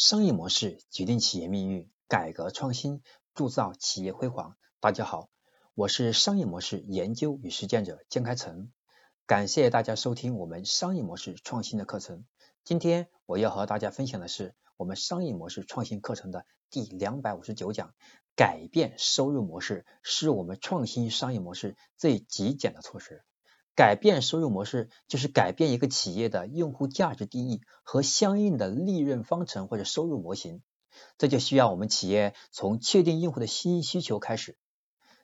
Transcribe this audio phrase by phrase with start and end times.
[0.00, 3.02] 商业模式决定企业命运，改革创新
[3.34, 4.56] 铸造企业辉煌。
[4.78, 5.28] 大家好，
[5.74, 8.70] 我是商业模式研究与实践者江开成，
[9.26, 12.24] 感谢大家收听我们商业模式创新的课程。
[12.62, 17.92] 今天我要和大家分享的是我们商业模式创新课程的第两百五十九讲：
[18.36, 23.24] 改变收入模式是我们创新商业模式最极简的措施。
[23.78, 30.62] 改变收入模式，就是改变一个企业的用户价值定义和相应的利润方程或者收入模型。
[31.16, 34.58] 这就需要我们企业从确定用户的新需求开始。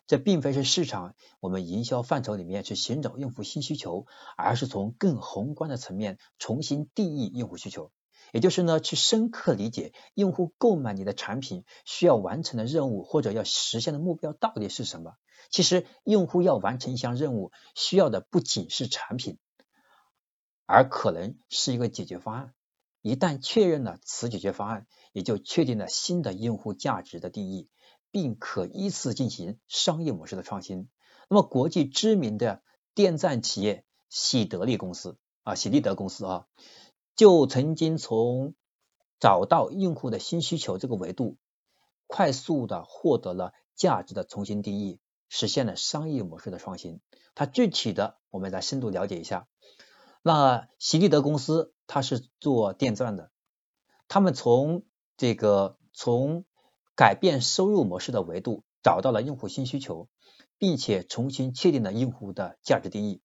[0.06, 7.90] 这并非是市场我们营销范畴里面去寻找用户新需求，而是从更宏观的层面重新定义用户需求。
[8.32, 15.14] 也就是呢，去深刻理解用户购买你的产品需要完成的任务或者要实现的目标到底是什么。
[15.50, 19.38] 其实，用户要完成一项任务，需要的不仅是产品，
[20.66, 22.54] 而可能是一个解决方案。
[23.02, 27.68] 一旦确认了此解决方案，也就确定了新的用户价值的定义，
[28.10, 30.88] 并可依次进行商业模式的创新。
[31.28, 32.62] 那么，国际知名的
[32.94, 36.46] 电站企业喜得利公司啊，喜利德公司啊，
[37.16, 38.54] 就曾经从
[39.20, 41.36] 找到用户的新需求这个维度，
[42.06, 45.00] 快速的获得了价值的重新定义。
[45.30, 47.00] 实现了商业模式的创新。
[47.34, 49.48] 它具体的，我们来深度了解一下。
[50.22, 53.32] 那喜利德公司它是做电钻的，
[54.06, 54.84] 他们从
[55.16, 56.44] 这个从
[56.94, 60.08] 改变收入模式的维度找到了用户新需求，
[60.56, 63.20] 并且重新确定了用户的价值定义。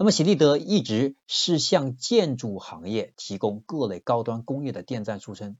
[0.00, 5.58] 那么喜利德一直是向建筑行业提供各类高端工业的电钻出身。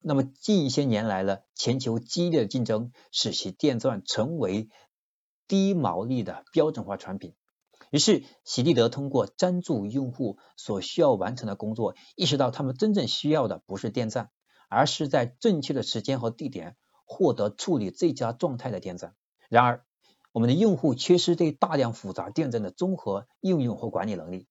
[0.00, 4.68] 那么近一些年来呢，全球激烈的竞争使其电钻成为
[5.48, 7.34] 低毛利的标准化产品。
[7.90, 14.30] 于是喜利德通过专注用户所需要完成的工作，意识到他们真正需要的不是电钻，
[14.68, 19.16] 而是在正确的时间和地点获得处理最佳状态的电钻。
[19.48, 19.84] 然而，
[20.32, 24.46] 我们的用户缺失对大量复杂电站的综合应用和管理能力，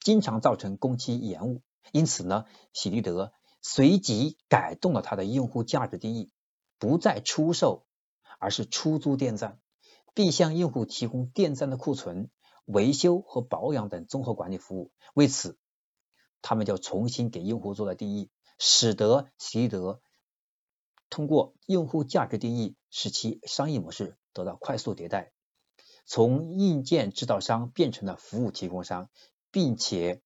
[0.00, 1.62] 经常造成工期延误。
[1.92, 3.32] 因此呢，喜利德。
[3.60, 6.30] 随即改动了它的用户价值定义，
[6.78, 7.84] 不再出售，
[8.38, 9.58] 而是出租电站，
[10.14, 12.30] 并向用户提供电站的库存、
[12.66, 14.92] 维修和保养等综合管理服务。
[15.12, 15.58] 为此，
[16.40, 20.00] 他们就重新给用户做了定义，使得喜利德
[21.10, 25.32] 通过用户价值定义，使其商业模式得到快速迭代，
[26.06, 29.10] 从硬件制造商变成了服务提供商，
[29.50, 30.22] 并且，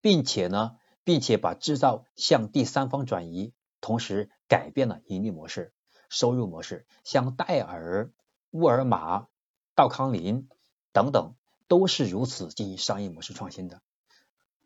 [0.00, 0.76] 并且呢？
[1.04, 5.72] 并且把制造向第三方转移，同时改变了盈利模式、
[6.10, 6.86] 收入模式。
[7.02, 8.12] 像戴尔、
[8.50, 9.28] 沃尔玛、
[9.74, 10.50] 道康林
[10.92, 11.34] 等等，
[11.66, 13.80] 都是如此进行商业模式创新的。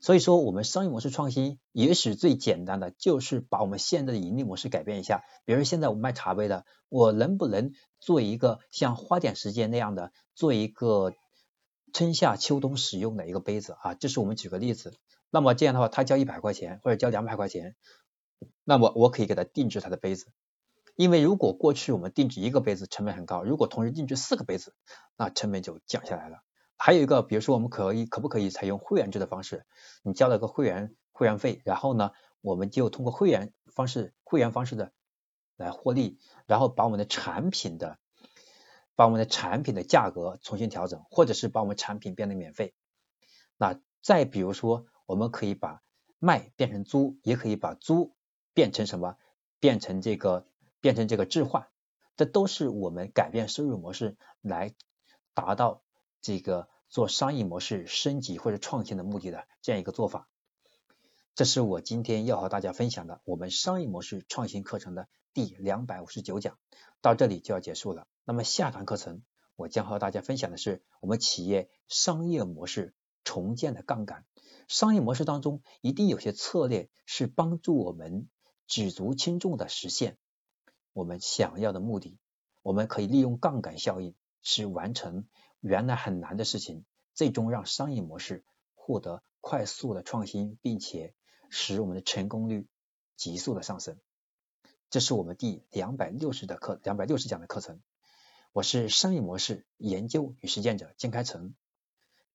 [0.02, 5.22] 所以说，我们商业模式创新，也许最简单的就是把我们现在的盈利模式改变一下。
[5.44, 11.14] 比如现在我卖茶杯的，我能不能做一个像花点时间那样的，做一个
[11.92, 13.94] 春夏秋冬使用的一个杯子啊？
[13.94, 14.92] 这是我们举个例子。
[15.30, 17.76] 那么这样的话，他交一百块钱或者交两百块钱，
[18.64, 20.26] 那么我可以给他定制他的杯子。
[20.96, 24.74] 因为如果过去我们定制一个杯子成本很高，如果同时定制四个杯子，
[25.16, 26.38] 那成本就降下来了。
[26.84, 29.64] 还有一个，比如说我们可以可不可以采用会员制的方式？
[30.02, 32.10] 你交了个会员会员费，然后呢，
[32.40, 34.92] 我们就通过会员方式会员方式的
[35.56, 37.98] 来获利，然后把我们的产品的
[38.96, 42.74] 把我们的产品的价格重新调整，或者是把我们产品变得免费。
[43.56, 44.86] 那再比如说。
[45.04, 45.82] 我们可以把
[46.20, 48.14] 卖变成租，也可以把租
[48.54, 49.16] 变成什么？
[49.60, 50.46] 变成这个
[50.80, 51.68] 变成这个置换，
[52.16, 54.74] 这都是我们改变收入模式来
[55.34, 55.82] 达到
[56.22, 60.28] 这个做商业模式升级或者创新的目的的这样一个做法。
[61.34, 66.58] 这是我今天要和大家分享的我们商业模式创新课程的第两百五十九讲，
[67.00, 68.06] 到这里就要结束了。
[68.24, 69.22] 那么下堂课程
[69.56, 72.94] 我将和大家分享的是我们企业商业模式
[73.24, 74.24] 重建的杠杆。
[74.68, 78.28] 商业模式当中，一定有些策略是帮助我们
[78.66, 80.18] 举足轻重的实现
[80.92, 82.18] 我们想要的目的。
[82.62, 85.26] 我们可以利用杠杆效应，是完成
[85.62, 88.44] 原来很难的事情，最终让商业模式
[88.74, 91.14] 获得快速的创新，并且
[91.50, 92.66] 使我们的成功率
[93.16, 93.96] 急速的上升。
[94.90, 97.80] 这是我们第两百六十的课，两百六十讲的课程。
[98.52, 101.54] 我是商业模式研究与实践者金开成，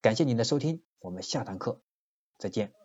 [0.02, 1.82] 感谢您的收听，我们下堂课。
[2.38, 2.77] 再见。